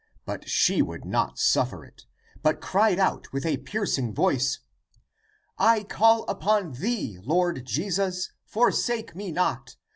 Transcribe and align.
But 0.25 0.49
she 0.49 0.81
would 0.81 1.05
not 1.05 1.37
suffer 1.37 1.85
it, 1.85 2.07
but 2.41 2.59
cried 2.59 2.97
out 2.97 3.31
with 3.31 3.45
a 3.45 3.57
piercing 3.57 4.15
voice," 4.15 4.57
I 5.59 5.83
call 5.83 6.23
upon 6.27 6.71
thee, 6.71 7.19
Lord 7.21 7.63
Jesus, 7.67 8.31
for 8.47 8.71
sake 8.71 9.15
me 9.15 9.31
not! 9.31 9.75